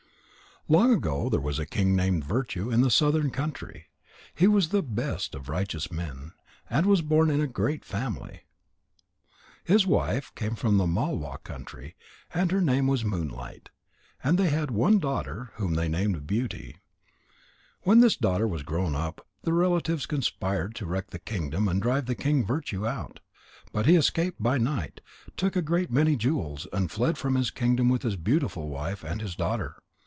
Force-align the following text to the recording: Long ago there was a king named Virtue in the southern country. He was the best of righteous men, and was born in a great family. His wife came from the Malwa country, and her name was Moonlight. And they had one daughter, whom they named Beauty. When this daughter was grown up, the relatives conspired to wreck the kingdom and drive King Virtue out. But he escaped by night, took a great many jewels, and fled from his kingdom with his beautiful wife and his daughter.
Long 0.69 0.93
ago 0.93 1.27
there 1.27 1.41
was 1.41 1.59
a 1.59 1.65
king 1.65 1.95
named 1.97 2.23
Virtue 2.23 2.69
in 2.71 2.79
the 2.79 2.91
southern 2.91 3.29
country. 3.29 3.87
He 4.33 4.47
was 4.47 4.69
the 4.69 4.83
best 4.83 5.35
of 5.35 5.49
righteous 5.49 5.91
men, 5.91 6.31
and 6.69 6.85
was 6.85 7.01
born 7.01 7.29
in 7.29 7.41
a 7.41 7.47
great 7.47 7.83
family. 7.83 8.43
His 9.65 9.85
wife 9.85 10.31
came 10.33 10.55
from 10.55 10.77
the 10.77 10.87
Malwa 10.87 11.39
country, 11.43 11.95
and 12.33 12.51
her 12.53 12.61
name 12.61 12.87
was 12.87 13.03
Moonlight. 13.03 13.69
And 14.23 14.37
they 14.37 14.47
had 14.49 14.69
one 14.71 14.97
daughter, 14.99 15.51
whom 15.55 15.73
they 15.73 15.89
named 15.89 16.25
Beauty. 16.27 16.77
When 17.81 17.99
this 17.99 18.15
daughter 18.15 18.47
was 18.47 18.63
grown 18.63 18.95
up, 18.95 19.27
the 19.41 19.53
relatives 19.53 20.05
conspired 20.05 20.73
to 20.75 20.85
wreck 20.85 21.09
the 21.09 21.19
kingdom 21.19 21.67
and 21.67 21.81
drive 21.81 22.05
King 22.19 22.45
Virtue 22.45 22.87
out. 22.87 23.19
But 23.73 23.87
he 23.87 23.95
escaped 23.97 24.41
by 24.41 24.57
night, 24.57 25.01
took 25.35 25.55
a 25.57 25.61
great 25.61 25.91
many 25.91 26.15
jewels, 26.15 26.65
and 26.71 26.89
fled 26.89 27.17
from 27.17 27.35
his 27.35 27.51
kingdom 27.51 27.89
with 27.89 28.03
his 28.03 28.15
beautiful 28.15 28.69
wife 28.69 29.03
and 29.03 29.21
his 29.21 29.35
daughter. 29.35 29.75